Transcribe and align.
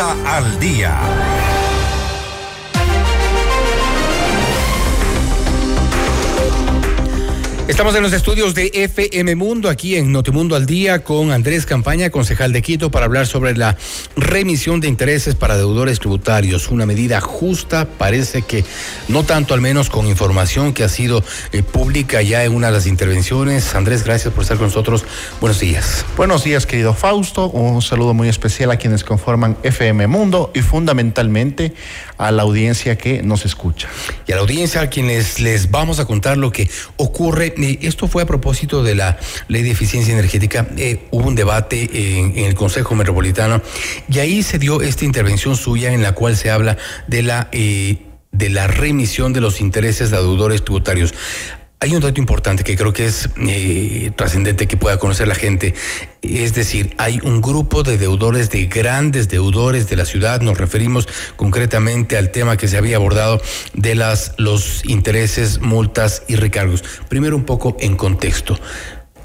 Al 0.00 0.60
Día. 0.60 1.47
Estamos 7.68 7.94
en 7.94 8.02
los 8.02 8.14
estudios 8.14 8.54
de 8.54 8.70
FM 8.72 9.36
Mundo, 9.36 9.68
aquí 9.68 9.96
en 9.96 10.10
Notimundo 10.10 10.56
al 10.56 10.64
Día, 10.64 11.04
con 11.04 11.32
Andrés 11.32 11.66
Campaña, 11.66 12.08
concejal 12.08 12.50
de 12.50 12.62
Quito, 12.62 12.90
para 12.90 13.04
hablar 13.04 13.26
sobre 13.26 13.54
la 13.54 13.76
remisión 14.16 14.80
de 14.80 14.88
intereses 14.88 15.34
para 15.34 15.58
deudores 15.58 15.98
tributarios. 15.98 16.70
Una 16.70 16.86
medida 16.86 17.20
justa, 17.20 17.86
parece 17.86 18.40
que 18.40 18.64
no 19.08 19.22
tanto 19.24 19.52
al 19.52 19.60
menos 19.60 19.90
con 19.90 20.06
información 20.06 20.72
que 20.72 20.82
ha 20.82 20.88
sido 20.88 21.22
eh, 21.52 21.62
pública 21.62 22.22
ya 22.22 22.42
en 22.42 22.54
una 22.54 22.68
de 22.68 22.72
las 22.72 22.86
intervenciones. 22.86 23.74
Andrés, 23.74 24.02
gracias 24.02 24.32
por 24.32 24.44
estar 24.44 24.56
con 24.56 24.68
nosotros. 24.68 25.04
Buenos 25.38 25.60
días. 25.60 26.06
Buenos 26.16 26.44
días, 26.44 26.64
querido 26.64 26.94
Fausto. 26.94 27.50
Un 27.50 27.82
saludo 27.82 28.14
muy 28.14 28.30
especial 28.30 28.70
a 28.70 28.78
quienes 28.78 29.04
conforman 29.04 29.58
FM 29.62 30.06
Mundo 30.06 30.50
y 30.54 30.62
fundamentalmente 30.62 31.74
a 32.16 32.30
la 32.30 32.44
audiencia 32.44 32.96
que 32.96 33.22
nos 33.22 33.44
escucha. 33.44 33.88
Y 34.26 34.32
a 34.32 34.36
la 34.36 34.40
audiencia 34.40 34.80
a 34.80 34.88
quienes 34.88 35.38
les 35.38 35.70
vamos 35.70 36.00
a 36.00 36.06
contar 36.06 36.38
lo 36.38 36.50
que 36.50 36.70
ocurre 36.96 37.57
esto 37.58 38.08
fue 38.08 38.22
a 38.22 38.26
propósito 38.26 38.82
de 38.82 38.94
la 38.94 39.18
ley 39.48 39.62
de 39.62 39.70
eficiencia 39.70 40.12
energética. 40.12 40.66
Eh, 40.76 41.06
hubo 41.10 41.28
un 41.28 41.34
debate 41.34 41.88
en, 41.92 42.38
el 42.38 42.54
Consejo 42.54 42.94
Metropolitano 42.94 43.62
y 44.10 44.18
ahí 44.18 44.42
se 44.42 44.58
dio 44.58 44.82
esta 44.82 45.04
intervención 45.04 45.56
suya 45.56 45.92
en 45.92 46.02
la 46.02 46.12
cual 46.12 46.36
se 46.36 46.50
habla 46.50 46.76
de 47.06 47.22
la, 47.22 47.48
eh, 47.52 47.98
de 48.32 48.48
la 48.50 48.66
remisión 48.66 49.32
de 49.32 49.40
los 49.40 49.60
intereses 49.60 50.10
de 50.10 50.16
deudores 50.16 50.64
tributarios. 50.64 51.14
Hay 51.80 51.94
un 51.94 52.00
dato 52.00 52.18
importante 52.18 52.64
que 52.64 52.76
creo 52.76 52.92
que 52.92 53.06
es 53.06 53.28
eh, 53.46 54.10
trascendente 54.16 54.66
que 54.66 54.76
pueda 54.76 54.98
conocer 54.98 55.28
la 55.28 55.36
gente. 55.36 55.74
Es 56.22 56.52
decir, 56.52 56.92
hay 56.98 57.20
un 57.22 57.40
grupo 57.40 57.84
de 57.84 57.96
deudores, 57.98 58.50
de 58.50 58.66
grandes 58.66 59.28
deudores 59.28 59.88
de 59.88 59.94
la 59.94 60.04
ciudad. 60.04 60.40
Nos 60.40 60.58
referimos 60.58 61.06
concretamente 61.36 62.16
al 62.16 62.32
tema 62.32 62.56
que 62.56 62.66
se 62.66 62.78
había 62.78 62.96
abordado 62.96 63.40
de 63.74 63.94
las, 63.94 64.34
los 64.38 64.84
intereses, 64.86 65.60
multas 65.60 66.24
y 66.26 66.34
recargos. 66.34 66.82
Primero 67.08 67.36
un 67.36 67.44
poco 67.44 67.76
en 67.78 67.96
contexto. 67.96 68.58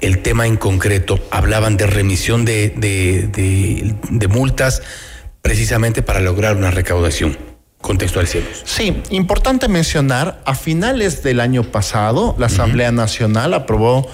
El 0.00 0.22
tema 0.22 0.46
en 0.46 0.56
concreto, 0.56 1.18
hablaban 1.32 1.76
de 1.76 1.88
remisión 1.88 2.44
de, 2.44 2.72
de 2.78 4.28
multas 4.28 4.80
precisamente 5.42 6.02
para 6.02 6.20
lograr 6.20 6.56
una 6.56 6.70
recaudación 6.70 7.53
contextualicemos. 7.84 8.62
Sí, 8.64 9.02
importante 9.10 9.68
mencionar, 9.68 10.40
a 10.46 10.54
finales 10.54 11.22
del 11.22 11.38
año 11.38 11.64
pasado, 11.64 12.34
la 12.38 12.46
Asamblea 12.46 12.90
Nacional 12.92 13.52
aprobó 13.52 14.08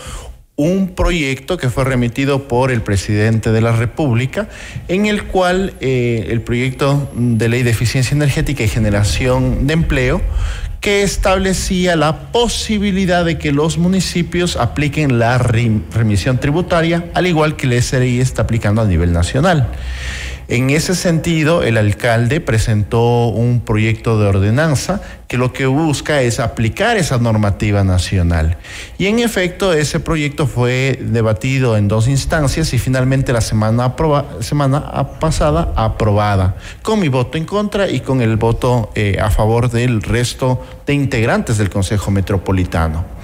un 0.56 0.88
proyecto 0.88 1.56
que 1.56 1.70
fue 1.70 1.84
remitido 1.84 2.48
por 2.48 2.72
el 2.72 2.82
presidente 2.82 3.52
de 3.52 3.60
la 3.60 3.70
República, 3.70 4.48
en 4.88 5.06
el 5.06 5.24
cual 5.24 5.74
eh, 5.80 6.26
el 6.30 6.42
proyecto 6.42 7.10
de 7.14 7.48
ley 7.48 7.62
de 7.62 7.70
eficiencia 7.70 8.14
energética 8.14 8.64
y 8.64 8.68
generación 8.68 9.68
de 9.68 9.74
empleo, 9.74 10.20
que 10.80 11.02
establecía 11.02 11.94
la 11.94 12.32
posibilidad 12.32 13.24
de 13.24 13.38
que 13.38 13.52
los 13.52 13.78
municipios 13.78 14.56
apliquen 14.56 15.20
la 15.20 15.38
remisión 15.38 16.40
tributaria, 16.40 17.04
al 17.14 17.28
igual 17.28 17.54
que 17.54 17.66
el 17.66 17.80
SRI 17.80 18.18
está 18.18 18.42
aplicando 18.42 18.82
a 18.82 18.86
nivel 18.86 19.12
nacional. 19.12 19.68
En 20.50 20.70
ese 20.70 20.96
sentido, 20.96 21.62
el 21.62 21.76
alcalde 21.76 22.40
presentó 22.40 23.28
un 23.28 23.60
proyecto 23.60 24.18
de 24.18 24.26
ordenanza 24.26 25.00
que 25.28 25.36
lo 25.36 25.52
que 25.52 25.66
busca 25.66 26.22
es 26.22 26.40
aplicar 26.40 26.96
esa 26.96 27.18
normativa 27.18 27.84
nacional. 27.84 28.56
Y 28.98 29.06
en 29.06 29.20
efecto, 29.20 29.72
ese 29.72 30.00
proyecto 30.00 30.48
fue 30.48 30.98
debatido 31.00 31.76
en 31.76 31.86
dos 31.86 32.08
instancias 32.08 32.74
y 32.74 32.80
finalmente 32.80 33.32
la 33.32 33.42
semana, 33.42 33.94
semana 34.40 35.20
pasada 35.20 35.72
aprobada, 35.76 36.56
con 36.82 36.98
mi 36.98 37.06
voto 37.06 37.38
en 37.38 37.44
contra 37.44 37.88
y 37.88 38.00
con 38.00 38.20
el 38.20 38.36
voto 38.36 38.90
eh, 38.96 39.18
a 39.22 39.30
favor 39.30 39.70
del 39.70 40.02
resto 40.02 40.66
de 40.84 40.94
integrantes 40.94 41.58
del 41.58 41.70
Consejo 41.70 42.10
Metropolitano. 42.10 43.19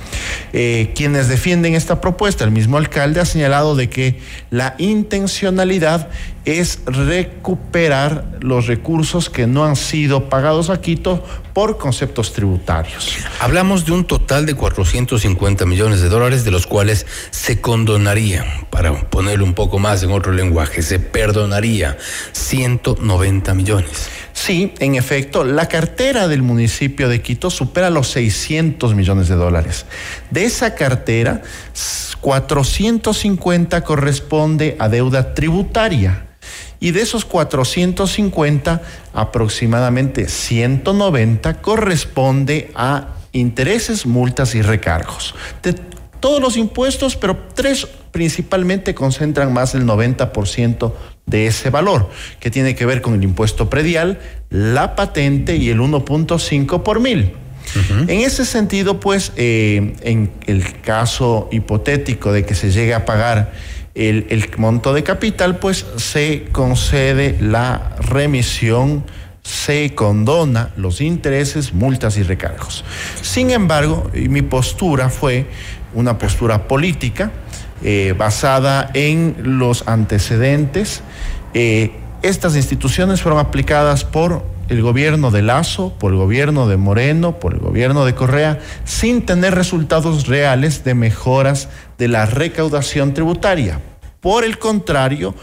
Eh, 0.52 0.92
quienes 0.94 1.28
defienden 1.28 1.74
esta 1.74 2.00
propuesta, 2.00 2.44
el 2.44 2.50
mismo 2.50 2.78
alcalde 2.78 3.20
ha 3.20 3.24
señalado 3.24 3.76
de 3.76 3.88
que 3.88 4.20
la 4.50 4.74
intencionalidad 4.78 6.08
es 6.46 6.78
recuperar 6.86 8.38
los 8.40 8.68
recursos 8.68 9.28
que 9.28 9.48
no 9.48 9.64
han 9.64 9.74
sido 9.74 10.28
pagados 10.28 10.70
a 10.70 10.80
Quito 10.80 11.24
por 11.52 11.76
conceptos 11.76 12.32
tributarios. 12.32 13.16
Hablamos 13.40 13.84
de 13.84 13.92
un 13.92 14.04
total 14.04 14.46
de 14.46 14.54
450 14.54 15.66
millones 15.66 16.00
de 16.00 16.08
dólares, 16.08 16.44
de 16.44 16.52
los 16.52 16.66
cuales 16.66 17.06
se 17.30 17.60
condonaría, 17.60 18.44
para 18.70 18.94
ponerlo 19.10 19.44
un 19.44 19.54
poco 19.54 19.80
más 19.80 20.02
en 20.04 20.12
otro 20.12 20.32
lenguaje, 20.32 20.82
se 20.82 21.00
perdonaría 21.00 21.98
190 22.32 23.54
millones. 23.54 24.08
Sí, 24.36 24.74
en 24.80 24.96
efecto, 24.96 25.44
la 25.44 25.66
cartera 25.66 26.28
del 26.28 26.42
municipio 26.42 27.08
de 27.08 27.22
Quito 27.22 27.48
supera 27.48 27.88
los 27.88 28.08
600 28.10 28.94
millones 28.94 29.28
de 29.28 29.34
dólares. 29.34 29.86
De 30.30 30.44
esa 30.44 30.74
cartera, 30.74 31.42
450 32.20 33.80
corresponde 33.80 34.76
a 34.78 34.90
deuda 34.90 35.32
tributaria. 35.32 36.26
Y 36.78 36.90
de 36.90 37.00
esos 37.00 37.24
450, 37.24 38.82
aproximadamente 39.14 40.28
190 40.28 41.62
corresponde 41.62 42.70
a 42.74 43.14
intereses, 43.32 44.04
multas 44.04 44.54
y 44.54 44.60
recargos. 44.60 45.34
De 45.62 45.72
todos 46.20 46.42
los 46.42 46.58
impuestos, 46.58 47.16
pero 47.16 47.38
tres 47.54 47.88
principalmente 48.12 48.94
concentran 48.94 49.52
más 49.52 49.72
del 49.72 49.86
90% 49.86 50.92
de 51.26 51.46
ese 51.46 51.70
valor, 51.70 52.08
que 52.40 52.50
tiene 52.50 52.74
que 52.74 52.86
ver 52.86 53.02
con 53.02 53.14
el 53.14 53.24
impuesto 53.24 53.68
predial, 53.68 54.20
la 54.48 54.94
patente 54.94 55.56
y 55.56 55.70
el 55.70 55.80
1.5 55.80 56.82
por 56.82 57.00
mil. 57.00 57.32
En 58.06 58.20
ese 58.20 58.44
sentido, 58.44 59.00
pues, 59.00 59.32
eh, 59.36 59.96
en 60.02 60.30
el 60.46 60.80
caso 60.80 61.48
hipotético 61.50 62.32
de 62.32 62.44
que 62.46 62.54
se 62.54 62.70
llegue 62.70 62.94
a 62.94 63.04
pagar 63.04 63.52
el, 63.96 64.26
el 64.30 64.48
monto 64.56 64.94
de 64.94 65.02
capital, 65.02 65.58
pues 65.58 65.84
se 65.96 66.44
concede 66.52 67.36
la 67.40 67.96
remisión 67.98 69.04
se 69.46 69.94
condona 69.94 70.70
los 70.76 71.00
intereses, 71.00 71.72
multas 71.72 72.16
y 72.16 72.24
recargos. 72.24 72.84
Sin 73.22 73.52
embargo, 73.52 74.10
mi 74.12 74.42
postura 74.42 75.08
fue 75.08 75.46
una 75.94 76.18
postura 76.18 76.66
política 76.66 77.30
eh, 77.82 78.14
basada 78.16 78.90
en 78.94 79.36
los 79.58 79.86
antecedentes. 79.86 81.02
Eh, 81.54 81.92
estas 82.22 82.56
instituciones 82.56 83.22
fueron 83.22 83.38
aplicadas 83.38 84.04
por 84.04 84.44
el 84.68 84.82
gobierno 84.82 85.30
de 85.30 85.42
Lazo, 85.42 85.94
por 85.98 86.12
el 86.12 86.18
gobierno 86.18 86.68
de 86.68 86.76
Moreno, 86.76 87.38
por 87.38 87.54
el 87.54 87.60
gobierno 87.60 88.04
de 88.04 88.14
Correa, 88.14 88.58
sin 88.84 89.24
tener 89.24 89.54
resultados 89.54 90.26
reales 90.26 90.84
de 90.84 90.94
mejoras 90.94 91.68
de 91.98 92.08
la 92.08 92.26
recaudación 92.26 93.14
tributaria. 93.14 93.80
Por 94.20 94.44
el 94.44 94.58
contrario, 94.58 95.34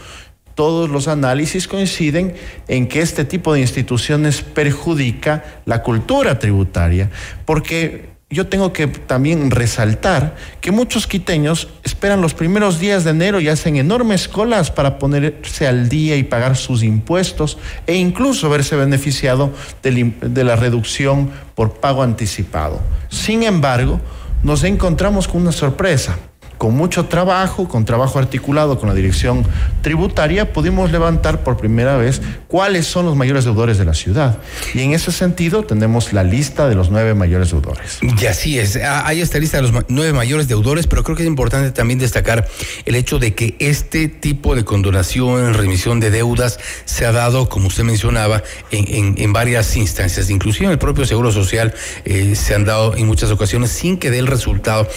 todos 0.54 0.90
los 0.90 1.08
análisis 1.08 1.66
coinciden 1.66 2.34
en 2.68 2.86
que 2.86 3.00
este 3.00 3.24
tipo 3.24 3.54
de 3.54 3.60
instituciones 3.60 4.42
perjudica 4.42 5.44
la 5.64 5.82
cultura 5.82 6.38
tributaria, 6.38 7.10
porque 7.44 8.13
yo 8.34 8.48
tengo 8.48 8.72
que 8.72 8.88
también 8.88 9.52
resaltar 9.52 10.34
que 10.60 10.72
muchos 10.72 11.06
quiteños 11.06 11.68
esperan 11.84 12.20
los 12.20 12.34
primeros 12.34 12.80
días 12.80 13.04
de 13.04 13.10
enero 13.10 13.40
y 13.40 13.48
hacen 13.48 13.76
enormes 13.76 14.26
colas 14.26 14.72
para 14.72 14.98
ponerse 14.98 15.68
al 15.68 15.88
día 15.88 16.16
y 16.16 16.24
pagar 16.24 16.56
sus 16.56 16.82
impuestos 16.82 17.58
e 17.86 17.94
incluso 17.94 18.50
verse 18.50 18.74
beneficiado 18.74 19.52
de, 19.82 20.44
la 20.44 20.56
reducción 20.56 21.30
por 21.54 21.74
pago 21.74 22.02
anticipado. 22.02 22.80
Sin 23.08 23.44
embargo, 23.44 24.00
nos 24.42 24.64
encontramos 24.64 25.28
con 25.28 25.42
una 25.42 25.52
sorpresa 25.52 26.18
con 26.64 26.74
mucho 26.74 27.04
trabajo, 27.04 27.68
con 27.68 27.84
trabajo 27.84 28.18
articulado 28.18 28.78
con 28.78 28.88
la 28.88 28.94
dirección 28.94 29.46
tributaria, 29.82 30.54
pudimos 30.54 30.90
levantar 30.90 31.44
por 31.44 31.58
primera 31.58 31.98
vez 31.98 32.22
cuáles 32.48 32.86
son 32.86 33.04
los 33.04 33.16
mayores 33.16 33.44
deudores 33.44 33.76
de 33.76 33.84
la 33.84 33.92
ciudad. 33.92 34.38
Y 34.72 34.80
en 34.80 34.94
ese 34.94 35.12
sentido 35.12 35.64
tenemos 35.64 36.14
la 36.14 36.24
lista 36.24 36.66
de 36.66 36.74
los 36.74 36.88
nueve 36.88 37.12
mayores 37.12 37.50
deudores. 37.50 37.98
Y 38.00 38.24
así 38.24 38.58
es, 38.58 38.76
ah, 38.76 39.06
hay 39.06 39.20
esta 39.20 39.38
lista 39.38 39.58
de 39.58 39.64
los 39.64 39.84
nueve 39.88 40.14
mayores 40.14 40.48
deudores, 40.48 40.86
pero 40.86 41.04
creo 41.04 41.14
que 41.14 41.24
es 41.24 41.28
importante 41.28 41.70
también 41.70 41.98
destacar 41.98 42.48
el 42.86 42.94
hecho 42.94 43.18
de 43.18 43.34
que 43.34 43.56
este 43.58 44.08
tipo 44.08 44.56
de 44.56 44.64
condonación, 44.64 45.52
remisión 45.52 46.00
de 46.00 46.10
deudas, 46.10 46.58
se 46.86 47.04
ha 47.04 47.12
dado, 47.12 47.50
como 47.50 47.66
usted 47.66 47.84
mencionaba, 47.84 48.42
en, 48.70 49.32
varias 49.34 49.76
instancias, 49.76 50.30
inclusive 50.30 50.64
en 50.64 50.72
el 50.72 50.78
propio 50.78 51.04
Seguro 51.04 51.30
Social 51.30 51.74
eh, 52.06 52.34
se 52.34 52.54
han 52.54 52.64
dado 52.64 52.96
en 52.96 53.06
muchas 53.06 53.30
ocasiones 53.30 53.70
sin 53.70 53.98
que 53.98 54.10
dé 54.10 54.18
el 54.18 54.26
resultado 54.26 54.88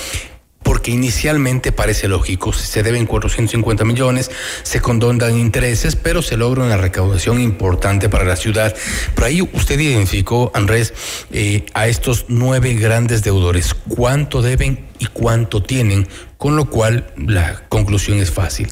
porque 0.67 0.91
inicialmente 0.91 1.71
parece 1.71 2.09
lógico, 2.09 2.51
se 2.51 2.83
deben 2.83 3.05
450 3.05 3.85
millones, 3.85 4.29
se 4.63 4.81
condonan 4.81 5.39
intereses, 5.39 5.95
pero 5.95 6.21
se 6.21 6.35
logra 6.35 6.61
una 6.61 6.75
recaudación 6.75 7.39
importante 7.39 8.09
para 8.09 8.25
la 8.25 8.35
ciudad. 8.35 8.75
Por 9.15 9.23
ahí 9.23 9.41
usted 9.53 9.79
identificó, 9.79 10.51
Andrés, 10.53 10.93
eh, 11.31 11.65
a 11.73 11.87
estos 11.87 12.25
nueve 12.27 12.73
grandes 12.73 13.23
deudores, 13.23 13.73
cuánto 13.87 14.41
deben 14.41 14.85
y 14.99 15.05
cuánto 15.05 15.63
tienen, 15.63 16.05
con 16.37 16.57
lo 16.57 16.65
cual 16.65 17.13
la 17.15 17.63
conclusión 17.69 18.19
es 18.19 18.31
fácil. 18.31 18.67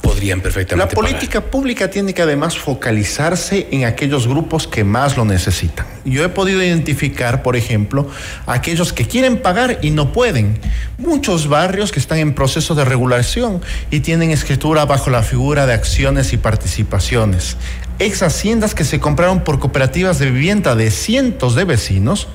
podrían 0.00 0.40
perfectamente. 0.40 0.96
La 0.96 1.02
política 1.02 1.42
pública 1.42 1.90
tiene 1.90 2.14
que 2.14 2.22
además 2.22 2.56
focalizarse 2.56 3.68
en 3.70 3.84
aquellos 3.84 4.26
grupos 4.26 4.66
que 4.66 4.84
más 4.84 5.18
lo 5.18 5.26
necesitan. 5.26 5.86
Yo 6.04 6.24
he 6.24 6.28
podido 6.30 6.62
identificar, 6.62 7.42
por 7.42 7.56
ejemplo, 7.56 8.08
aquellos 8.46 8.92
que 8.92 9.06
quieren 9.06 9.42
pagar 9.42 9.78
y 9.82 9.90
no 9.90 10.12
pueden. 10.12 10.58
Muchos 10.98 11.48
barrios 11.48 11.90
que 11.90 11.98
están 11.98 12.18
en 12.18 12.34
proceso 12.34 12.76
de 12.76 12.84
regulación 12.84 13.60
y 13.90 14.00
tienen 14.00 14.30
escritura 14.30 14.84
bajo 14.84 15.10
la 15.10 15.22
figura 15.22 15.66
de 15.66 15.72
acciones 15.72 16.32
y 16.32 16.36
participaciones. 16.36 17.56
Ex 17.98 18.22
haciendas 18.22 18.76
que 18.76 18.84
se 18.84 19.00
compraron 19.00 19.42
por 19.42 19.58
cooperativas 19.58 20.20
de 20.20 20.30
vivienda 20.30 20.76
de 20.76 20.92
cientos 20.92 21.56
de 21.56 21.64
vecinos 21.64 22.28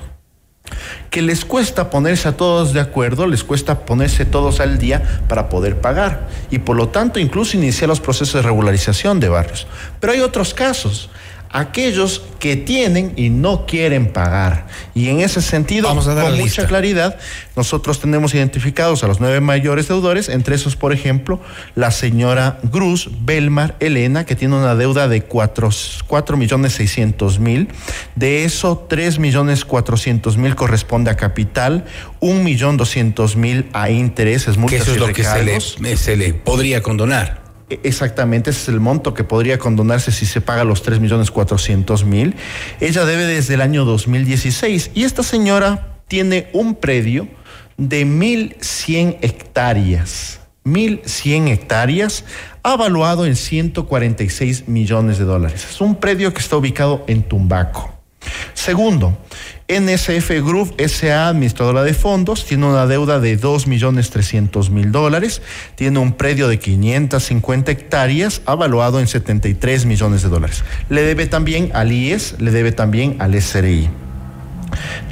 que 1.08 1.22
les 1.22 1.44
cuesta 1.44 1.90
ponerse 1.90 2.28
a 2.28 2.36
todos 2.36 2.72
de 2.72 2.80
acuerdo, 2.80 3.26
les 3.26 3.44
cuesta 3.44 3.80
ponerse 3.80 4.24
todos 4.24 4.60
al 4.60 4.78
día 4.78 5.22
para 5.26 5.48
poder 5.48 5.80
pagar 5.80 6.28
y 6.50 6.58
por 6.58 6.76
lo 6.76 6.90
tanto 6.90 7.18
incluso 7.18 7.56
iniciar 7.56 7.88
los 7.88 8.00
procesos 8.00 8.34
de 8.34 8.42
regularización 8.42 9.20
de 9.20 9.30
barrios. 9.30 9.66
Pero 10.00 10.12
hay 10.12 10.20
otros 10.20 10.54
casos 10.54 11.08
aquellos 11.52 12.22
que 12.38 12.56
tienen 12.56 13.12
y 13.16 13.28
no 13.28 13.66
quieren 13.66 14.12
pagar. 14.12 14.66
Y 14.94 15.08
en 15.08 15.20
ese 15.20 15.42
sentido, 15.42 15.88
con 15.88 16.38
mucha 16.38 16.66
claridad, 16.66 17.18
nosotros 17.56 18.00
tenemos 18.00 18.34
identificados 18.34 19.02
a 19.02 19.08
los 19.08 19.20
nueve 19.20 19.40
mayores 19.40 19.88
deudores, 19.88 20.28
entre 20.28 20.54
esos, 20.54 20.76
por 20.76 20.92
ejemplo, 20.92 21.40
la 21.74 21.90
señora 21.90 22.60
Cruz 22.70 23.10
Belmar 23.22 23.76
Elena, 23.80 24.24
que 24.24 24.36
tiene 24.36 24.56
una 24.56 24.74
deuda 24.76 25.08
de 25.08 25.22
cuatro, 25.22 25.70
millones 26.36 26.72
seiscientos 26.72 27.40
mil. 27.40 27.68
De 28.14 28.44
eso, 28.44 28.86
tres 28.88 29.18
millones 29.18 29.64
cuatrocientos 29.64 30.36
mil 30.36 30.54
corresponde 30.54 31.10
a 31.10 31.16
capital, 31.16 31.84
un 32.20 32.44
millón 32.44 32.76
doscientos 32.76 33.36
mil 33.36 33.66
a 33.72 33.90
intereses, 33.90 34.56
multas 34.56 34.82
eso 34.82 34.92
es 34.92 34.98
lo 34.98 35.12
que 35.12 35.96
se 35.96 36.16
le 36.16 36.32
podría 36.34 36.82
condonar. 36.82 37.39
Exactamente, 37.82 38.50
ese 38.50 38.62
es 38.62 38.68
el 38.68 38.80
monto 38.80 39.14
que 39.14 39.22
podría 39.22 39.58
condonarse 39.58 40.10
si 40.10 40.26
se 40.26 40.40
paga 40.40 40.64
los 40.64 40.82
3 40.82 40.98
millones 41.00 41.30
400 41.30 42.04
mil. 42.04 42.34
Ella 42.80 43.04
debe 43.04 43.24
desde 43.24 43.54
el 43.54 43.60
año 43.60 43.84
2016 43.84 44.90
y 44.94 45.04
esta 45.04 45.22
señora 45.22 45.98
tiene 46.08 46.48
un 46.52 46.74
predio 46.74 47.28
de 47.76 48.04
1.100 48.04 49.18
hectáreas. 49.22 50.40
1.100 50.64 51.48
hectáreas, 51.48 52.24
avaluado 52.62 53.24
en 53.24 53.36
146 53.36 54.68
millones 54.68 55.18
de 55.18 55.24
dólares. 55.24 55.66
Es 55.70 55.80
un 55.80 55.94
predio 55.94 56.34
que 56.34 56.40
está 56.40 56.56
ubicado 56.56 57.04
en 57.06 57.22
Tumbaco. 57.22 57.94
Segundo, 58.52 59.16
NSF 59.70 60.30
Group 60.42 60.74
SA, 60.88 61.28
administradora 61.28 61.84
de 61.84 61.94
fondos, 61.94 62.44
tiene 62.44 62.66
una 62.66 62.86
deuda 62.86 63.20
de 63.20 63.38
2.300.000 63.38 64.90
dólares, 64.90 65.42
tiene 65.76 66.00
un 66.00 66.12
predio 66.14 66.48
de 66.48 66.58
550 66.58 67.70
hectáreas, 67.70 68.42
avaluado 68.46 68.98
en 68.98 69.06
73 69.06 69.86
millones 69.86 70.22
de 70.22 70.28
dólares. 70.28 70.64
Le 70.88 71.02
debe 71.02 71.26
también 71.26 71.70
al 71.72 71.92
IES, 71.92 72.36
le 72.40 72.50
debe 72.50 72.72
también 72.72 73.16
al 73.20 73.40
SRI. 73.40 73.88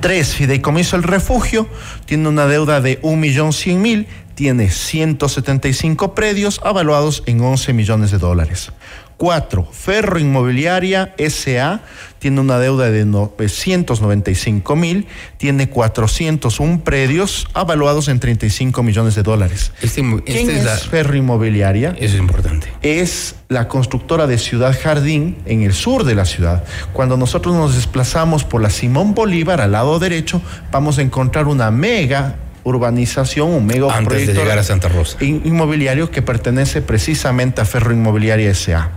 Tres, 0.01 0.35
Fideicomiso 0.35 0.97
El 0.97 1.05
Refugio, 1.05 1.69
tiene 2.07 2.29
una 2.29 2.47
deuda 2.47 2.81
de 2.81 3.01
1.100.000, 3.03 4.07
tiene 4.39 4.71
175 4.71 6.15
predios 6.15 6.61
avaluados 6.63 7.25
en 7.27 7.41
11 7.41 7.73
millones 7.73 8.13
de 8.13 8.19
dólares. 8.19 8.71
Cuatro, 9.17 9.69
Ferro 9.73 10.21
Inmobiliaria 10.21 11.13
SA 11.29 11.81
tiene 12.21 12.41
una 12.41 12.61
deuda 12.61 12.89
de 12.89 13.05
995 13.05 14.77
mil, 14.77 15.09
tiene 15.39 15.69
401 15.69 16.85
predios 16.85 17.49
avaluados 17.53 18.07
en 18.07 18.21
35 18.21 18.81
millones 18.85 19.17
de 19.17 19.25
dólares. 19.25 19.73
Este, 19.83 20.03
¿Quién 20.03 20.51
este 20.51 20.59
es, 20.59 20.87
Ferro 20.87 21.17
Inmobiliaria? 21.17 21.97
Eso 21.99 22.15
es 22.15 22.21
importante. 22.21 22.73
Es 22.81 23.35
la 23.49 23.67
constructora 23.67 24.29
de 24.29 24.39
Ciudad 24.39 24.79
Jardín 24.81 25.37
en 25.47 25.63
el 25.63 25.73
sur 25.73 26.05
de 26.05 26.15
la 26.15 26.25
ciudad. 26.25 26.63
Cuando 26.93 27.17
nosotros 27.17 27.57
nos 27.57 27.75
desplazamos 27.75 28.45
por 28.45 28.63
la 28.63 28.71
Simón 28.71 29.17
Bolívar 29.17 29.61
al 29.61 29.73
lado 29.73 29.99
derecho, 29.99 30.41
vamos 30.71 30.99
a 30.99 31.03
encontrar 31.03 31.49
una 31.49 31.73
mega 31.73 32.37
urbanización, 32.65 33.51
un 33.51 33.67
mega 33.67 33.95
Antes 33.97 34.27
de 34.27 34.35
llegar 34.35 34.59
a 34.59 34.63
Santa 34.63 34.89
Rosa. 34.89 35.17
inmobiliario 35.21 36.11
que 36.11 36.23
pertenece 36.23 36.83
precisamente 36.83 37.61
a 37.61 37.65
Ferro 37.65 37.93
Inmobiliaria 37.93 38.51
S.A. 38.51 38.91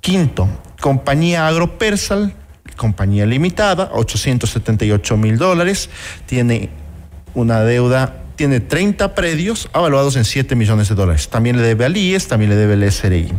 Quinto, 0.00 0.48
compañía 0.80 1.46
Agropersal, 1.48 2.34
compañía 2.76 3.26
limitada, 3.26 3.90
878 3.92 5.16
mil 5.16 5.38
dólares, 5.38 5.88
tiene 6.26 6.70
una 7.34 7.60
deuda, 7.62 8.16
tiene 8.36 8.60
30 8.60 9.14
predios 9.14 9.68
avaluados 9.72 10.16
en 10.16 10.24
7 10.24 10.54
millones 10.56 10.88
de 10.88 10.94
dólares. 10.94 11.28
También 11.28 11.56
le 11.56 11.62
debe 11.62 11.84
al 11.84 11.96
IES, 11.96 12.28
también 12.28 12.50
le 12.50 12.56
debe 12.56 12.74
al 12.74 12.92
SRI. 12.92 13.32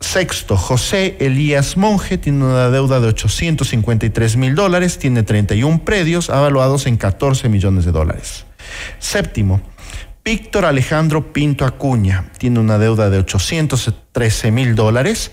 Sexto, 0.00 0.56
José 0.56 1.16
Elías 1.20 1.76
Monge 1.78 2.18
tiene 2.18 2.44
una 2.44 2.70
deuda 2.70 3.00
de 3.00 3.08
853 3.08 4.36
mil 4.36 4.54
dólares, 4.54 4.98
tiene 4.98 5.22
31 5.22 5.84
predios 5.84 6.28
avaluados 6.28 6.86
en 6.86 6.98
14 6.98 7.48
millones 7.48 7.86
de 7.86 7.92
dólares. 7.92 8.44
Séptimo, 8.98 9.62
Víctor 10.22 10.66
Alejandro 10.66 11.32
Pinto 11.32 11.64
Acuña 11.64 12.30
tiene 12.38 12.60
una 12.60 12.78
deuda 12.78 13.08
de 13.08 13.18
813 13.18 14.50
mil 14.50 14.74
dólares, 14.74 15.30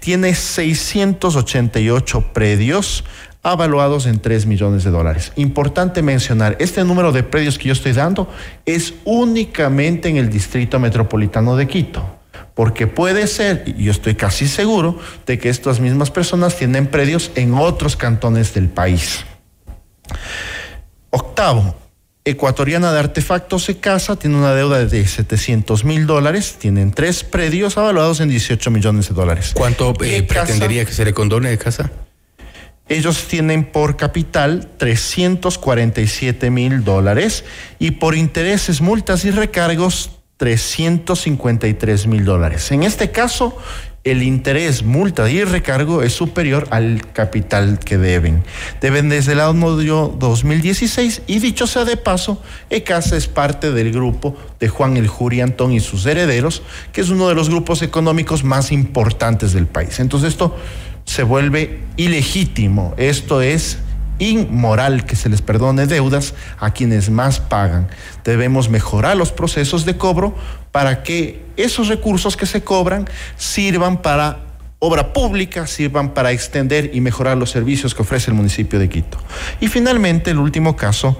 tiene 0.00 0.34
688 0.34 2.32
predios 2.32 3.04
avaluados 3.42 4.06
en 4.06 4.18
3 4.18 4.46
millones 4.46 4.82
de 4.82 4.90
dólares. 4.90 5.32
Importante 5.36 6.02
mencionar, 6.02 6.56
este 6.58 6.82
número 6.84 7.12
de 7.12 7.22
predios 7.22 7.58
que 7.58 7.68
yo 7.68 7.72
estoy 7.72 7.92
dando 7.92 8.28
es 8.66 8.94
únicamente 9.04 10.08
en 10.08 10.16
el 10.16 10.30
Distrito 10.30 10.80
Metropolitano 10.80 11.56
de 11.56 11.68
Quito 11.68 12.19
porque 12.60 12.86
puede 12.86 13.26
ser, 13.26 13.64
y 13.64 13.84
yo 13.84 13.90
estoy 13.90 14.16
casi 14.16 14.46
seguro, 14.46 14.98
de 15.24 15.38
que 15.38 15.48
estas 15.48 15.80
mismas 15.80 16.10
personas 16.10 16.58
tienen 16.58 16.88
predios 16.88 17.30
en 17.34 17.54
otros 17.54 17.96
cantones 17.96 18.52
del 18.52 18.68
país. 18.68 19.24
Octavo, 21.08 21.74
Ecuatoriana 22.22 22.92
de 22.92 22.98
Artefactos 22.98 23.64
se 23.64 23.78
casa, 23.78 24.16
tiene 24.16 24.36
una 24.36 24.52
deuda 24.54 24.84
de 24.84 25.08
700 25.08 25.86
mil 25.86 26.06
dólares, 26.06 26.56
tienen 26.58 26.90
tres 26.90 27.24
predios 27.24 27.78
avaluados 27.78 28.20
en 28.20 28.28
18 28.28 28.70
millones 28.70 29.08
de 29.08 29.14
dólares. 29.14 29.52
¿Cuánto 29.54 29.94
eh, 30.02 30.22
pretendería 30.22 30.84
que 30.84 30.92
se 30.92 31.06
le 31.06 31.14
condone 31.14 31.48
de 31.48 31.56
casa? 31.56 31.90
Ellos 32.90 33.26
tienen 33.26 33.64
por 33.64 33.96
capital 33.96 34.68
347 34.76 36.50
mil 36.50 36.84
dólares 36.84 37.42
y 37.78 37.92
por 37.92 38.14
intereses, 38.14 38.82
multas 38.82 39.24
y 39.24 39.30
recargos 39.30 40.19
353 40.40 42.06
mil 42.06 42.24
dólares. 42.24 42.72
En 42.72 42.82
este 42.82 43.10
caso, 43.10 43.58
el 44.04 44.22
interés, 44.22 44.82
multa 44.82 45.30
y 45.30 45.44
recargo 45.44 46.02
es 46.02 46.14
superior 46.14 46.66
al 46.70 47.12
capital 47.12 47.78
que 47.78 47.98
deben. 47.98 48.42
Deben 48.80 49.10
desde 49.10 49.32
el 49.34 49.40
año 49.40 50.08
2016 50.08 51.24
y 51.26 51.40
dicho 51.40 51.66
sea 51.66 51.84
de 51.84 51.98
paso, 51.98 52.42
ECASA 52.70 53.18
es 53.18 53.28
parte 53.28 53.70
del 53.70 53.92
grupo 53.92 54.34
de 54.58 54.70
Juan 54.70 54.96
El 54.96 55.08
Juri 55.08 55.42
Antón 55.42 55.72
y 55.72 55.80
sus 55.80 56.06
herederos, 56.06 56.62
que 56.94 57.02
es 57.02 57.10
uno 57.10 57.28
de 57.28 57.34
los 57.34 57.50
grupos 57.50 57.82
económicos 57.82 58.42
más 58.42 58.72
importantes 58.72 59.52
del 59.52 59.66
país. 59.66 60.00
Entonces 60.00 60.30
esto 60.30 60.56
se 61.04 61.22
vuelve 61.22 61.82
ilegítimo, 61.98 62.94
esto 62.96 63.42
es 63.42 63.76
inmoral 64.20 65.04
que 65.04 65.16
se 65.16 65.28
les 65.28 65.42
perdone 65.42 65.86
deudas 65.86 66.34
a 66.58 66.70
quienes 66.70 67.10
más 67.10 67.40
pagan. 67.40 67.88
Debemos 68.22 68.68
mejorar 68.68 69.16
los 69.16 69.32
procesos 69.32 69.84
de 69.84 69.96
cobro 69.96 70.36
para 70.70 71.02
que 71.02 71.42
esos 71.56 71.88
recursos 71.88 72.36
que 72.36 72.46
se 72.46 72.62
cobran 72.62 73.08
sirvan 73.36 74.00
para 74.00 74.50
obra 74.82 75.12
pública, 75.12 75.66
sirvan 75.66 76.14
para 76.14 76.32
extender 76.32 76.90
y 76.94 77.02
mejorar 77.02 77.36
los 77.36 77.50
servicios 77.50 77.94
que 77.94 78.00
ofrece 78.00 78.30
el 78.30 78.36
municipio 78.36 78.78
de 78.78 78.88
Quito. 78.88 79.18
Y 79.60 79.68
finalmente, 79.68 80.30
el 80.30 80.38
último 80.38 80.74
caso, 80.74 81.18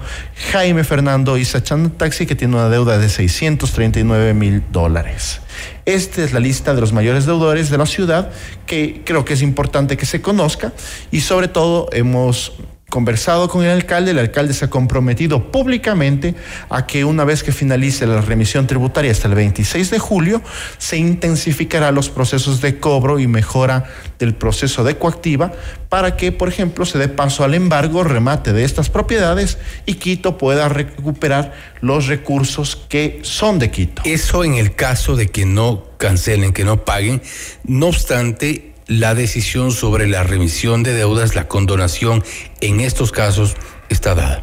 Jaime 0.50 0.82
Fernando 0.82 1.36
Isachan 1.36 1.90
Taxi, 1.90 2.24
que 2.24 2.34
tiene 2.34 2.56
una 2.56 2.70
deuda 2.70 2.96
de 2.96 3.10
639 3.10 4.32
mil 4.32 4.62
dólares. 4.72 5.42
Esta 5.84 6.24
es 6.24 6.32
la 6.32 6.40
lista 6.40 6.74
de 6.74 6.80
los 6.80 6.94
mayores 6.94 7.26
deudores 7.26 7.68
de 7.68 7.76
la 7.76 7.84
ciudad 7.84 8.30
que 8.64 9.02
creo 9.04 9.26
que 9.26 9.34
es 9.34 9.42
importante 9.42 9.98
que 9.98 10.06
se 10.06 10.22
conozca 10.22 10.72
y 11.10 11.20
sobre 11.20 11.48
todo 11.48 11.90
hemos 11.92 12.54
conversado 12.90 13.48
con 13.48 13.64
el 13.64 13.70
alcalde, 13.70 14.10
el 14.10 14.18
alcalde 14.18 14.52
se 14.52 14.66
ha 14.66 14.70
comprometido 14.70 15.50
públicamente 15.50 16.34
a 16.68 16.86
que 16.86 17.04
una 17.04 17.24
vez 17.24 17.42
que 17.42 17.52
finalice 17.52 18.06
la 18.06 18.20
remisión 18.20 18.66
tributaria 18.66 19.10
hasta 19.10 19.28
el 19.28 19.34
26 19.34 19.90
de 19.90 19.98
julio, 19.98 20.42
se 20.76 20.98
intensificará 20.98 21.92
los 21.92 22.10
procesos 22.10 22.60
de 22.60 22.78
cobro 22.78 23.18
y 23.18 23.26
mejora 23.26 23.84
del 24.18 24.34
proceso 24.34 24.84
de 24.84 24.98
coactiva 24.98 25.52
para 25.88 26.16
que, 26.16 26.32
por 26.32 26.48
ejemplo, 26.48 26.84
se 26.84 26.98
dé 26.98 27.08
paso 27.08 27.44
al 27.44 27.54
embargo, 27.54 28.04
remate 28.04 28.52
de 28.52 28.64
estas 28.64 28.90
propiedades 28.90 29.58
y 29.86 29.94
Quito 29.94 30.36
pueda 30.36 30.68
recuperar 30.68 31.52
los 31.80 32.08
recursos 32.08 32.76
que 32.76 33.20
son 33.22 33.58
de 33.58 33.70
Quito. 33.70 34.02
Eso 34.04 34.44
en 34.44 34.54
el 34.54 34.74
caso 34.74 35.16
de 35.16 35.28
que 35.28 35.46
no 35.46 35.84
cancelen, 35.96 36.52
que 36.52 36.64
no 36.64 36.84
paguen. 36.84 37.22
No 37.64 37.86
obstante, 37.88 38.69
la 38.90 39.14
decisión 39.14 39.70
sobre 39.70 40.08
la 40.08 40.24
remisión 40.24 40.82
de 40.82 40.92
deudas, 40.92 41.36
la 41.36 41.46
condonación 41.46 42.24
en 42.60 42.80
estos 42.80 43.12
casos 43.12 43.54
está 43.88 44.16
dada. 44.16 44.42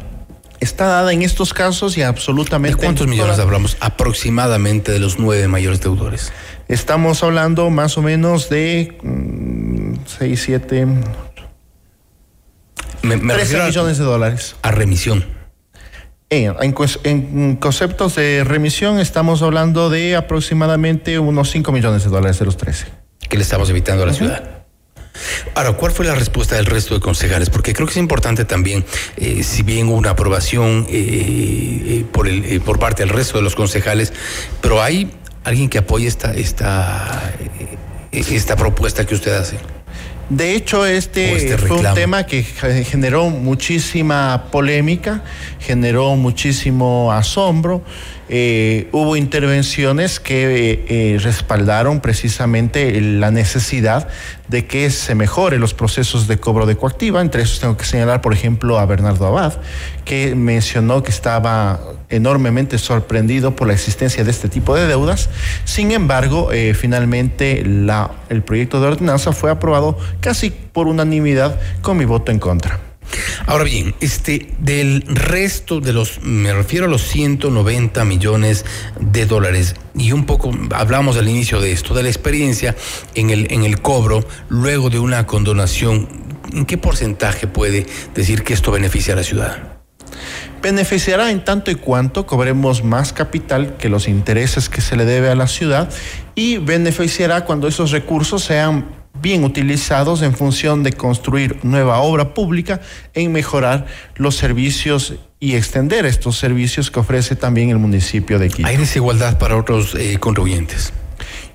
está 0.58 0.86
dada 0.86 1.12
en 1.12 1.20
estos 1.20 1.52
casos 1.52 1.98
y 1.98 2.02
absolutamente. 2.02 2.76
¿De 2.76 2.82
cuántos 2.82 3.06
millones 3.06 3.38
hablamos 3.38 3.76
aproximadamente 3.80 4.90
de 4.90 5.00
los 5.00 5.18
nueve 5.18 5.46
mayores 5.48 5.82
deudores? 5.82 6.32
Estamos 6.66 7.22
hablando 7.22 7.68
más 7.68 7.98
o 7.98 8.02
menos 8.02 8.48
de 8.48 8.96
6, 10.18 10.42
7, 10.42 10.86
13 13.02 13.62
millones 13.64 13.98
de 13.98 14.04
dólares. 14.04 14.56
A 14.62 14.70
remisión. 14.70 15.26
En, 16.30 16.54
en, 17.04 17.56
conceptos 17.56 18.16
de 18.16 18.44
remisión 18.44 18.98
estamos 18.98 19.42
hablando 19.42 19.90
de 19.90 20.16
aproximadamente 20.16 21.18
unos 21.18 21.50
5 21.50 21.70
millones 21.70 22.04
de 22.04 22.08
dólares 22.08 22.38
de 22.38 22.46
los 22.46 22.56
13. 22.56 22.97
Que 23.28 23.36
le 23.36 23.42
estamos 23.42 23.68
evitando 23.70 24.02
a 24.02 24.06
la 24.06 24.14
ciudad. 24.14 24.58
Ahora, 25.54 25.72
¿cuál 25.72 25.92
fue 25.92 26.06
la 26.06 26.14
respuesta 26.14 26.56
del 26.56 26.66
resto 26.66 26.94
de 26.94 27.00
concejales? 27.00 27.50
Porque 27.50 27.72
creo 27.72 27.86
que 27.86 27.92
es 27.92 27.96
importante 27.98 28.44
también, 28.44 28.84
eh, 29.16 29.42
si 29.42 29.62
bien 29.62 29.88
hubo 29.88 29.96
una 29.96 30.10
aprobación 30.10 30.86
eh, 30.88 32.00
eh, 32.00 32.04
por, 32.12 32.28
el, 32.28 32.60
por 32.60 32.78
parte 32.78 33.02
del 33.02 33.10
resto 33.10 33.38
de 33.38 33.42
los 33.42 33.54
concejales, 33.54 34.12
pero 34.60 34.82
hay 34.82 35.10
alguien 35.44 35.68
que 35.68 35.78
apoye 35.78 36.06
esta, 36.06 36.32
esta, 36.34 37.32
esta 38.12 38.56
propuesta 38.56 39.04
que 39.04 39.14
usted 39.14 39.32
hace. 39.32 39.56
De 40.28 40.54
hecho, 40.54 40.84
este, 40.84 41.34
este 41.34 41.56
fue 41.56 41.78
un 41.78 41.94
tema 41.94 42.26
que 42.26 42.42
generó 42.42 43.30
muchísima 43.30 44.48
polémica, 44.50 45.22
generó 45.58 46.16
muchísimo 46.16 47.10
asombro. 47.12 47.82
Eh, 48.30 48.88
hubo 48.92 49.16
intervenciones 49.16 50.20
que 50.20 50.72
eh, 50.72 50.84
eh, 50.88 51.18
respaldaron 51.18 52.00
precisamente 52.00 53.00
la 53.00 53.30
necesidad 53.30 54.08
de 54.48 54.66
que 54.66 54.90
se 54.90 55.14
mejore 55.14 55.58
los 55.58 55.72
procesos 55.72 56.28
de 56.28 56.38
cobro 56.38 56.66
de 56.66 56.76
coactiva. 56.76 57.20
Entre 57.20 57.42
esos 57.42 57.60
tengo 57.60 57.76
que 57.76 57.84
señalar, 57.84 58.20
por 58.20 58.32
ejemplo, 58.32 58.78
a 58.78 58.86
Bernardo 58.86 59.26
Abad, 59.26 59.54
que 60.04 60.34
mencionó 60.34 61.02
que 61.02 61.10
estaba 61.10 61.80
enormemente 62.10 62.78
sorprendido 62.78 63.56
por 63.56 63.66
la 63.66 63.74
existencia 63.74 64.24
de 64.24 64.30
este 64.30 64.48
tipo 64.48 64.74
de 64.74 64.86
deudas. 64.86 65.30
Sin 65.64 65.92
embargo, 65.92 66.50
finalmente 66.74 67.62
la, 67.64 68.10
el 68.30 68.42
proyecto 68.42 68.80
de 68.80 68.88
ordenanza 68.88 69.32
fue 69.32 69.50
aprobado 69.50 69.98
casi 70.20 70.50
por 70.50 70.86
unanimidad 70.86 71.58
con 71.82 71.98
mi 71.98 72.06
voto 72.06 72.32
en 72.32 72.38
contra. 72.38 72.87
Ahora 73.46 73.64
bien, 73.64 73.94
este, 74.00 74.48
del 74.58 75.02
resto 75.06 75.80
de 75.80 75.92
los, 75.92 76.22
me 76.22 76.52
refiero 76.52 76.86
a 76.86 76.88
los 76.88 77.02
190 77.02 78.04
millones 78.04 78.64
de 79.00 79.26
dólares, 79.26 79.76
y 79.96 80.12
un 80.12 80.26
poco 80.26 80.50
hablamos 80.74 81.16
al 81.16 81.28
inicio 81.28 81.60
de 81.60 81.72
esto, 81.72 81.94
de 81.94 82.02
la 82.02 82.08
experiencia 82.08 82.76
en 83.14 83.30
el, 83.30 83.52
en 83.52 83.64
el 83.64 83.80
cobro, 83.80 84.26
luego 84.48 84.90
de 84.90 84.98
una 84.98 85.26
condonación, 85.26 86.08
¿en 86.52 86.66
qué 86.66 86.78
porcentaje 86.78 87.46
puede 87.46 87.86
decir 88.14 88.42
que 88.42 88.54
esto 88.54 88.72
beneficia 88.72 89.14
a 89.14 89.16
la 89.16 89.24
ciudad? 89.24 89.78
beneficiará 90.60 91.30
en 91.30 91.44
tanto 91.44 91.70
y 91.70 91.76
cuanto 91.76 92.26
cobremos 92.26 92.82
más 92.82 93.12
capital 93.12 93.76
que 93.76 93.88
los 93.88 94.08
intereses 94.08 94.68
que 94.68 94.80
se 94.80 94.96
le 94.96 95.04
debe 95.04 95.30
a 95.30 95.34
la 95.34 95.46
ciudad 95.46 95.88
y 96.34 96.58
beneficiará 96.58 97.44
cuando 97.44 97.68
esos 97.68 97.90
recursos 97.90 98.42
sean 98.42 98.97
bien 99.20 99.44
utilizados 99.44 100.22
en 100.22 100.34
función 100.34 100.82
de 100.82 100.92
construir 100.92 101.58
nueva 101.62 101.98
obra 101.98 102.34
pública 102.34 102.80
en 103.14 103.32
mejorar 103.32 103.86
los 104.16 104.36
servicios 104.36 105.14
y 105.40 105.54
extender 105.54 106.06
estos 106.06 106.36
servicios 106.38 106.90
que 106.90 107.00
ofrece 107.00 107.36
también 107.36 107.70
el 107.70 107.78
municipio 107.78 108.38
de 108.38 108.48
Quito. 108.48 108.68
¿Hay 108.68 108.76
desigualdad 108.76 109.38
para 109.38 109.56
otros 109.56 109.94
eh, 109.94 110.18
contribuyentes? 110.18 110.92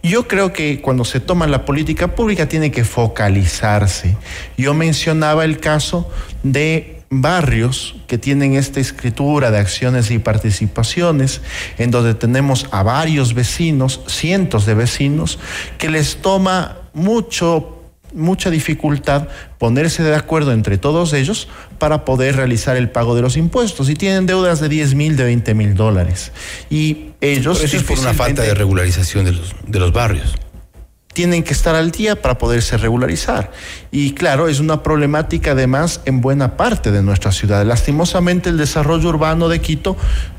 Yo 0.02 0.28
creo 0.28 0.52
que 0.52 0.82
cuando 0.82 1.06
se 1.06 1.22
toma 1.22 1.48
la 1.48 1.64
política 1.64 2.14
pública 2.14 2.50
tiene 2.50 2.72
que 2.72 2.84
focalizarse. 2.84 4.18
Yo 4.58 4.74
mencionaba 4.74 5.46
el 5.46 5.60
caso 5.60 6.12
de 6.44 6.93
barrios 7.22 7.96
que 8.08 8.18
tienen 8.18 8.56
esta 8.56 8.80
escritura 8.80 9.52
de 9.52 9.60
acciones 9.60 10.12
y 10.12 10.20
participaciones, 10.20 11.42
en 11.78 11.92
donde 11.92 12.14
tenemos 12.16 12.68
a 12.72 12.84
varios 12.84 13.34
vecinos, 13.34 14.02
cientos 14.08 14.66
de 14.66 14.74
vecinos, 14.74 15.40
que 15.78 15.90
les 15.90 16.18
toma 16.18 16.78
mucho 16.94 17.80
mucha 18.14 18.52
dificultad 18.52 19.28
ponerse 19.58 20.04
de 20.04 20.16
acuerdo 20.16 20.52
entre 20.52 20.78
todos 20.78 21.14
ellos 21.14 21.48
para 21.80 22.06
poder 22.06 22.36
realizar 22.36 22.78
el 22.78 22.92
pago 22.92 23.16
de 23.16 23.24
los 23.24 23.38
impuestos 23.38 23.90
y 23.90 23.96
tienen 23.96 24.28
deudas 24.28 24.60
de 24.60 24.70
10 24.70 24.94
mil, 24.94 25.18
de 25.18 25.24
20 25.24 25.54
mil 25.56 25.74
dólares. 25.74 26.32
Y 26.70 27.14
ellos... 27.22 27.64
eso 27.64 27.78
es 27.78 27.84
por 27.84 27.98
una 27.98 28.14
falta 28.14 28.44
de 28.44 28.54
regularización 28.54 29.26
de 29.26 29.32
los, 29.32 29.56
de 29.66 29.80
los 29.80 29.92
barrios 29.92 30.36
tienen 31.14 31.44
que 31.44 31.54
estar 31.54 31.76
al 31.76 31.92
día 31.92 32.22
para 32.22 32.38
poderse 32.38 32.78
regularizar. 32.78 33.52
Y 33.92 34.14
claro, 34.14 34.48
es 34.48 34.60
una 34.60 34.84
problemática 34.84 35.52
además 35.52 36.02
en 36.06 36.22
buena 36.22 36.58
parte 36.58 36.92
de 36.92 37.02
nuestra 37.02 37.32
ciudad. 37.32 37.66
Lastimosamente 37.66 38.50
el 38.50 38.58
desarrollo 38.58 39.10
urbano 39.10 39.48
de 39.48 39.62
Quito 39.62 39.96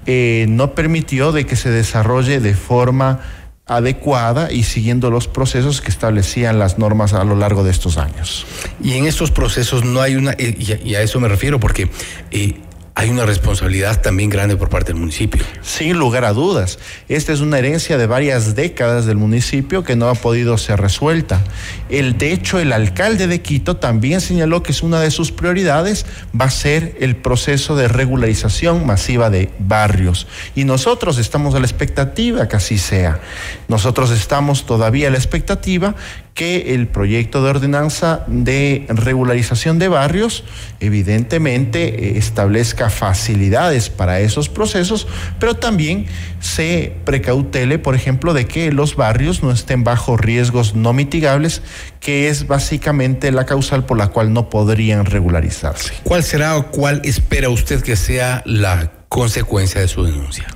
eh, 0.06 0.46
no 0.48 0.74
permitió 0.74 1.32
de 1.32 1.46
que 1.46 1.56
se 1.56 1.70
desarrolle 1.70 2.40
de 2.40 2.54
forma 2.54 3.20
adecuada 3.66 4.52
y 4.52 4.64
siguiendo 4.64 5.10
los 5.10 5.26
procesos 5.26 5.80
que 5.80 5.88
establecían 5.88 6.58
las 6.58 6.78
normas 6.78 7.14
a 7.14 7.24
lo 7.24 7.34
largo 7.34 7.64
de 7.64 7.70
estos 7.70 7.96
años. 7.96 8.44
Y 8.82 8.94
en 8.94 9.06
estos 9.06 9.30
procesos 9.30 9.84
no 9.84 10.02
hay 10.02 10.16
una, 10.16 10.34
y 10.38 10.94
a, 10.94 11.00
eso 11.00 11.18
me 11.18 11.28
refiero, 11.28 11.58
porque 11.58 11.88
eh, 12.30 12.60
hay 12.96 13.10
una 13.10 13.26
responsabilidad 13.26 14.00
también 14.02 14.30
grande 14.30 14.56
por 14.56 14.68
parte 14.68 14.92
del 14.92 15.00
municipio. 15.00 15.42
Sin 15.62 15.98
lugar 15.98 16.24
a 16.24 16.32
dudas. 16.32 16.78
Esta 17.08 17.32
es 17.32 17.40
una 17.40 17.58
herencia 17.58 17.98
de 17.98 18.06
varias 18.06 18.54
décadas 18.54 19.04
del 19.04 19.16
municipio 19.16 19.82
que 19.82 19.96
no 19.96 20.08
ha 20.08 20.14
podido 20.14 20.56
ser 20.58 20.80
resuelta. 20.80 21.42
El, 21.88 22.16
de 22.18 22.32
hecho, 22.32 22.60
el 22.60 22.72
alcalde 22.72 23.26
de 23.26 23.42
Quito 23.42 23.78
también 23.78 24.20
señaló 24.20 24.62
que 24.62 24.70
es 24.70 24.84
una 24.84 25.00
de 25.00 25.10
sus 25.10 25.32
prioridades 25.32 26.06
va 26.40 26.44
a 26.44 26.50
ser 26.50 26.96
el 27.00 27.16
proceso 27.16 27.74
de 27.74 27.88
regularización 27.88 28.86
masiva 28.86 29.28
de 29.28 29.50
barrios. 29.58 30.28
Y 30.54 30.62
nosotros 30.62 31.18
estamos 31.18 31.56
a 31.56 31.58
la 31.58 31.66
expectativa 31.66 32.46
que 32.46 32.56
así 32.56 32.78
sea. 32.78 33.18
Nosotros 33.66 34.12
estamos 34.12 34.66
todavía 34.66 35.08
a 35.08 35.10
la 35.10 35.18
expectativa 35.18 35.96
que 36.34 36.74
el 36.74 36.88
proyecto 36.88 37.44
de 37.44 37.50
ordenanza 37.50 38.24
de 38.26 38.86
regularización 38.88 39.78
de 39.78 39.86
barrios 39.86 40.42
evidentemente 40.80 42.08
eh, 42.08 42.18
establezca 42.18 42.90
facilidades 42.90 43.88
para 43.88 44.18
esos 44.18 44.48
procesos, 44.48 45.06
pero 45.38 45.54
también 45.54 46.06
se 46.40 46.96
precautele, 47.04 47.78
por 47.78 47.94
ejemplo, 47.94 48.34
de 48.34 48.46
que 48.46 48.72
los 48.72 48.96
barrios 48.96 49.44
no 49.44 49.52
estén 49.52 49.84
bajo 49.84 50.16
riesgos 50.16 50.74
no 50.74 50.92
mitigables, 50.92 51.62
que 52.00 52.28
es 52.28 52.48
básicamente 52.48 53.30
la 53.30 53.46
causal 53.46 53.86
por 53.86 53.96
la 53.96 54.08
cual 54.08 54.32
no 54.32 54.50
podrían 54.50 55.06
regularizarse. 55.06 55.94
¿Cuál 56.02 56.24
será 56.24 56.56
o 56.56 56.72
cuál 56.72 57.00
espera 57.04 57.48
usted 57.48 57.80
que 57.80 57.94
sea 57.94 58.42
la 58.44 58.90
consecuencia 59.08 59.80
de 59.80 59.86
su 59.86 60.02
denuncia? 60.02 60.46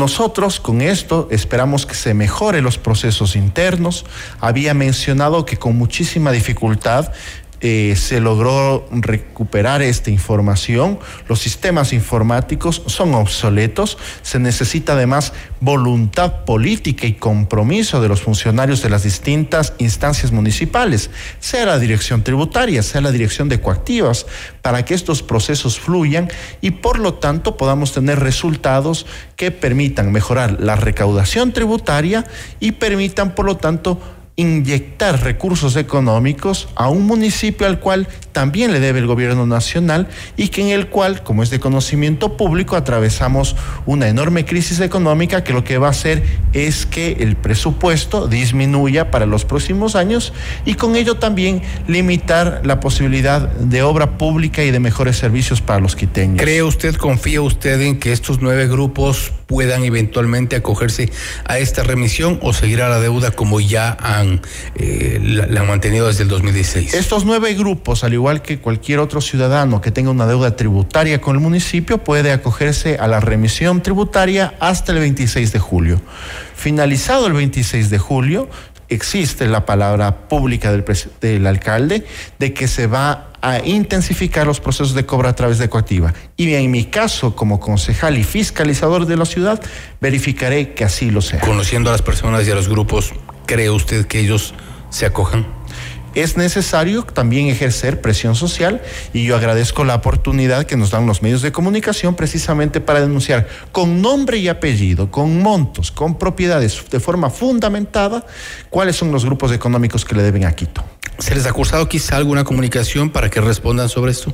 Nosotros 0.00 0.60
con 0.60 0.80
esto 0.80 1.28
esperamos 1.30 1.84
que 1.84 1.94
se 1.94 2.14
mejore 2.14 2.62
los 2.62 2.78
procesos 2.78 3.36
internos. 3.36 4.06
Había 4.40 4.72
mencionado 4.72 5.44
que 5.44 5.58
con 5.58 5.76
muchísima 5.76 6.32
dificultad 6.32 7.12
eh, 7.62 7.94
se 7.96 8.20
logró 8.20 8.86
recuperar 8.90 9.82
esta 9.82 10.10
información. 10.10 10.98
Los 11.28 11.40
sistemas 11.40 11.92
informáticos 11.92 12.82
son 12.86 13.14
obsoletos. 13.14 13.98
Se 14.22 14.38
necesita 14.38 14.94
además 14.94 15.34
voluntad 15.60 16.44
política 16.46 17.06
y 17.06 17.12
compromiso 17.12 18.00
de 18.00 18.08
los 18.08 18.22
funcionarios 18.22 18.82
de 18.82 18.88
las 18.88 19.02
distintas 19.02 19.74
instancias 19.78 20.32
municipales, 20.32 21.10
sea 21.38 21.66
la 21.66 21.78
dirección 21.78 22.24
tributaria, 22.24 22.82
sea 22.82 23.02
la 23.02 23.12
dirección 23.12 23.50
de 23.50 23.60
coactivas, 23.60 24.26
para 24.62 24.84
que 24.84 24.94
estos 24.94 25.22
procesos 25.22 25.78
fluyan 25.78 26.28
y 26.60 26.70
por 26.70 26.98
lo 26.98 27.14
tanto 27.14 27.56
podamos 27.58 27.92
tener 27.92 28.20
resultados 28.20 29.06
que 29.36 29.50
permitan 29.50 30.12
mejorar 30.12 30.60
la 30.60 30.76
recaudación 30.76 31.52
tributaria 31.52 32.26
y 32.58 32.72
permitan 32.72 33.34
por 33.34 33.44
lo 33.44 33.56
tanto 33.58 34.00
inyectar 34.40 35.22
recursos 35.22 35.76
económicos 35.76 36.68
a 36.74 36.88
un 36.88 37.06
municipio 37.06 37.66
al 37.66 37.78
cual 37.78 38.08
también 38.32 38.72
le 38.72 38.80
debe 38.80 39.00
el 39.00 39.06
gobierno 39.06 39.46
nacional 39.46 40.08
y 40.36 40.48
que 40.48 40.62
en 40.62 40.68
el 40.68 40.88
cual, 40.88 41.22
como 41.22 41.42
es 41.42 41.50
de 41.50 41.60
conocimiento 41.60 42.36
público, 42.36 42.76
atravesamos 42.76 43.56
una 43.86 44.08
enorme 44.08 44.44
crisis 44.44 44.80
económica 44.80 45.44
que 45.44 45.52
lo 45.52 45.64
que 45.64 45.78
va 45.78 45.88
a 45.88 45.90
hacer 45.90 46.22
es 46.52 46.86
que 46.86 47.18
el 47.20 47.36
presupuesto 47.36 48.28
disminuya 48.28 49.10
para 49.10 49.26
los 49.26 49.44
próximos 49.44 49.96
años 49.96 50.32
y 50.64 50.74
con 50.74 50.96
ello 50.96 51.16
también 51.16 51.62
limitar 51.86 52.62
la 52.64 52.80
posibilidad 52.80 53.48
de 53.48 53.82
obra 53.82 54.16
pública 54.16 54.62
y 54.62 54.70
de 54.70 54.80
mejores 54.80 55.16
servicios 55.16 55.60
para 55.60 55.80
los 55.80 55.96
quiteños. 55.96 56.40
¿Cree 56.40 56.62
usted, 56.62 56.94
confía 56.96 57.42
usted 57.42 57.80
en 57.80 57.98
que 57.98 58.12
estos 58.12 58.40
nueve 58.40 58.68
grupos 58.68 59.32
puedan 59.46 59.82
eventualmente 59.82 60.54
acogerse 60.54 61.10
a 61.44 61.58
esta 61.58 61.82
remisión 61.82 62.38
o 62.40 62.52
seguir 62.52 62.82
a 62.82 62.88
la 62.88 63.00
deuda 63.00 63.32
como 63.32 63.58
ya 63.60 63.96
han 64.00 64.29
eh, 64.76 65.18
la, 65.22 65.60
han 65.60 65.66
mantenido 65.66 66.06
desde 66.06 66.22
el 66.22 66.28
2016? 66.28 66.94
Estos 66.94 67.24
nueve 67.24 67.54
grupos, 67.54 68.04
al 68.04 68.12
igual 68.12 68.42
que 68.42 68.58
cualquier 68.58 68.98
otro 68.98 69.20
ciudadano 69.20 69.80
que 69.80 69.90
tenga 69.90 70.10
una 70.10 70.26
deuda 70.26 70.56
tributaria 70.56 71.20
con 71.20 71.36
el 71.36 71.42
municipio, 71.42 71.98
puede 71.98 72.32
acogerse 72.32 72.96
a 72.98 73.08
la 73.08 73.20
remisión 73.20 73.82
tributaria 73.82 74.54
hasta 74.60 74.92
el 74.92 74.98
26 74.98 75.52
de 75.52 75.58
julio. 75.58 76.00
Finalizado 76.54 77.26
el 77.26 77.32
26 77.32 77.90
de 77.90 77.98
julio, 77.98 78.48
existe 78.90 79.46
la 79.46 79.64
palabra 79.64 80.28
pública 80.28 80.70
del, 80.70 80.84
del, 81.20 81.46
alcalde 81.46 82.04
de 82.38 82.52
que 82.52 82.68
se 82.68 82.86
va 82.86 83.30
a 83.40 83.64
intensificar 83.64 84.46
los 84.46 84.60
procesos 84.60 84.94
de 84.94 85.06
cobro 85.06 85.28
a 85.28 85.34
través 85.34 85.58
de 85.58 85.68
Coactiva. 85.68 86.12
Y 86.36 86.52
en 86.54 86.70
mi 86.70 86.84
caso, 86.84 87.34
como 87.34 87.58
concejal 87.58 88.18
y 88.18 88.24
fiscalizador 88.24 89.06
de 89.06 89.16
la 89.16 89.24
ciudad, 89.24 89.62
verificaré 90.00 90.74
que 90.74 90.84
así 90.84 91.10
lo 91.10 91.22
sea. 91.22 91.40
Conociendo 91.40 91.88
a 91.88 91.92
las 91.92 92.02
personas 92.02 92.46
y 92.46 92.50
a 92.50 92.54
los 92.54 92.68
grupos, 92.68 93.14
¿cree 93.50 93.68
usted 93.68 94.06
que 94.06 94.20
ellos 94.20 94.54
se 94.90 95.06
acojan? 95.06 95.44
es 96.14 96.36
necesario 96.36 97.02
también 97.02 97.48
ejercer 97.48 98.00
presión 98.00 98.34
social 98.34 98.80
y 99.12 99.24
yo 99.24 99.36
agradezco 99.36 99.84
la 99.84 99.96
oportunidad 99.96 100.66
que 100.66 100.76
nos 100.76 100.90
dan 100.90 101.06
los 101.06 101.22
medios 101.22 101.42
de 101.42 101.52
comunicación 101.52 102.14
precisamente 102.16 102.80
para 102.80 103.00
denunciar 103.00 103.48
con 103.70 104.02
nombre 104.02 104.38
y 104.38 104.48
apellido, 104.48 105.10
con 105.10 105.40
montos, 105.40 105.90
con 105.90 106.18
propiedades 106.18 106.84
de 106.90 107.00
forma 107.00 107.30
fundamentada 107.30 108.26
cuáles 108.70 108.96
son 108.96 109.12
los 109.12 109.24
grupos 109.24 109.52
económicos 109.52 110.04
que 110.04 110.14
le 110.14 110.22
deben 110.22 110.44
a 110.44 110.52
Quito. 110.52 110.84
¿Se 111.20 111.34
les 111.34 111.44
ha 111.44 111.50
acusado 111.50 111.86
quizá 111.86 112.16
alguna 112.16 112.44
comunicación 112.44 113.10
para 113.10 113.28
que 113.28 113.42
respondan 113.42 113.90
sobre 113.90 114.12
esto? 114.12 114.32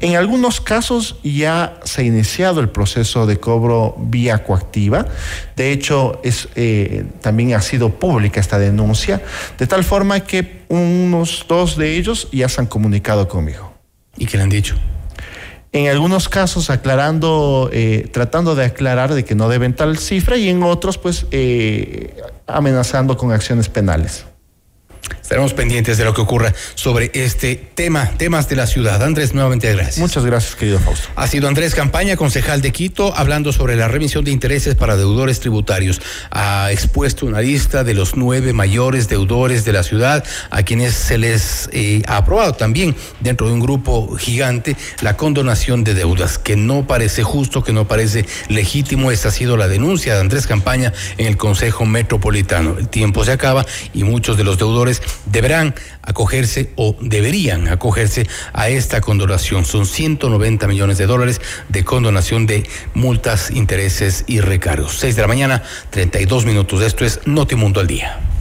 En 0.00 0.16
algunos 0.16 0.62
casos 0.62 1.16
ya 1.22 1.78
se 1.84 2.00
ha 2.00 2.04
iniciado 2.04 2.60
el 2.60 2.70
proceso 2.70 3.26
de 3.26 3.38
cobro 3.38 3.94
vía 3.98 4.42
coactiva. 4.42 5.06
De 5.56 5.72
hecho, 5.72 6.20
es, 6.24 6.48
eh, 6.54 7.04
también 7.20 7.52
ha 7.52 7.60
sido 7.60 7.90
pública 7.90 8.40
esta 8.40 8.58
denuncia, 8.58 9.20
de 9.58 9.66
tal 9.66 9.84
forma 9.84 10.20
que 10.20 10.62
unos 10.70 11.44
dos 11.46 11.76
de 11.76 11.98
ellos 11.98 12.28
ya 12.32 12.48
se 12.48 12.62
han 12.62 12.66
comunicado 12.66 13.28
conmigo. 13.28 13.74
¿Y 14.16 14.24
qué 14.24 14.38
le 14.38 14.44
han 14.44 14.48
dicho? 14.48 14.76
En 15.72 15.88
algunos 15.88 16.30
casos 16.30 16.70
aclarando, 16.70 17.68
eh, 17.74 18.08
tratando 18.10 18.54
de 18.54 18.64
aclarar 18.64 19.12
de 19.12 19.26
que 19.26 19.34
no 19.34 19.50
deben 19.50 19.74
tal 19.74 19.98
cifra 19.98 20.38
y 20.38 20.48
en 20.48 20.62
otros 20.62 20.96
pues 20.96 21.26
eh, 21.30 22.16
amenazando 22.46 23.18
con 23.18 23.32
acciones 23.32 23.68
penales. 23.68 24.24
Estaremos 25.20 25.54
pendientes 25.54 25.96
de 25.96 26.04
lo 26.04 26.12
que 26.12 26.20
ocurra 26.20 26.52
sobre 26.74 27.10
este 27.14 27.56
tema, 27.56 28.10
temas 28.18 28.48
de 28.48 28.56
la 28.56 28.66
ciudad. 28.66 29.02
Andrés, 29.02 29.32
nuevamente 29.32 29.72
gracias. 29.72 29.98
Muchas 29.98 30.26
gracias, 30.26 30.54
querido 30.56 30.78
Fausto. 30.78 31.08
Ha 31.16 31.26
sido 31.26 31.48
Andrés 31.48 31.74
Campaña, 31.74 32.16
concejal 32.16 32.60
de 32.60 32.70
Quito, 32.70 33.16
hablando 33.16 33.52
sobre 33.52 33.74
la 33.76 33.88
remisión 33.88 34.24
de 34.24 34.30
intereses 34.30 34.74
para 34.74 34.96
deudores 34.96 35.40
tributarios. 35.40 36.02
Ha 36.30 36.70
expuesto 36.70 37.24
una 37.24 37.40
lista 37.40 37.82
de 37.82 37.94
los 37.94 38.14
nueve 38.14 38.52
mayores 38.52 39.08
deudores 39.08 39.64
de 39.64 39.72
la 39.72 39.82
ciudad, 39.82 40.22
a 40.50 40.62
quienes 40.64 40.92
se 40.92 41.16
les 41.16 41.68
eh, 41.72 42.02
ha 42.06 42.18
aprobado 42.18 42.52
también 42.52 42.94
dentro 43.20 43.46
de 43.46 43.54
un 43.54 43.60
grupo 43.60 44.14
gigante 44.16 44.76
la 45.00 45.16
condonación 45.16 45.82
de 45.82 45.94
deudas, 45.94 46.36
que 46.38 46.56
no 46.56 46.86
parece 46.86 47.22
justo, 47.22 47.64
que 47.64 47.72
no 47.72 47.88
parece 47.88 48.26
legítimo. 48.48 49.10
Esta 49.10 49.28
ha 49.28 49.32
sido 49.32 49.56
la 49.56 49.68
denuncia 49.68 50.14
de 50.14 50.20
Andrés 50.20 50.46
Campaña 50.46 50.92
en 51.16 51.26
el 51.26 51.36
Consejo 51.38 51.86
Metropolitano. 51.86 52.76
El 52.78 52.88
tiempo 52.88 53.24
se 53.24 53.32
acaba 53.32 53.64
y 53.94 54.04
muchos 54.04 54.36
de 54.36 54.44
los 54.44 54.58
deudores 54.58 54.91
deberán 55.26 55.74
acogerse 56.02 56.72
o 56.76 56.96
deberían 57.00 57.68
acogerse 57.68 58.26
a 58.52 58.68
esta 58.68 59.00
condonación. 59.00 59.64
Son 59.64 59.86
190 59.86 60.66
millones 60.66 60.98
de 60.98 61.06
dólares 61.06 61.40
de 61.68 61.84
condonación 61.84 62.46
de 62.46 62.68
multas, 62.94 63.50
intereses 63.50 64.24
y 64.26 64.40
recargos. 64.40 64.98
6 64.98 65.16
de 65.16 65.22
la 65.22 65.28
mañana, 65.28 65.62
32 65.90 66.44
minutos. 66.44 66.82
Esto 66.82 67.04
es 67.04 67.20
Notimundo 67.26 67.80
al 67.80 67.86
día. 67.86 68.31